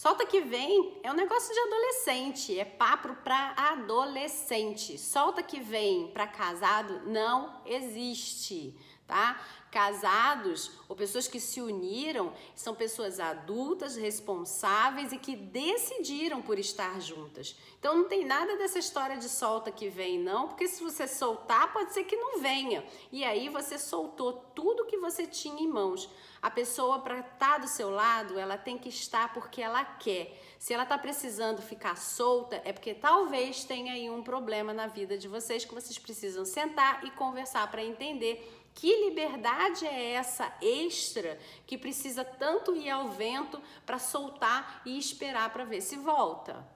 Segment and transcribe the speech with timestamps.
[0.00, 4.96] Solta que vem é um negócio de adolescente, é papo para adolescente.
[4.96, 8.74] Solta que vem para casado não existe,
[9.10, 9.40] tá?
[9.72, 17.00] Casados ou pessoas que se uniram são pessoas adultas, responsáveis e que decidiram por estar
[17.00, 17.56] juntas.
[17.78, 21.72] Então não tem nada dessa história de solta que vem, não, porque se você soltar,
[21.72, 22.84] pode ser que não venha.
[23.12, 26.08] E aí você soltou tudo que você tinha em mãos.
[26.42, 30.36] A pessoa, para estar tá do seu lado, ela tem que estar porque ela quer.
[30.58, 35.18] Se ela está precisando ficar solta, é porque talvez tenha aí um problema na vida
[35.18, 41.38] de vocês que vocês precisam sentar e conversar para entender que liberdade é essa extra
[41.66, 46.66] que precisa tanto ir ao vento para soltar e esperar para ver se volta.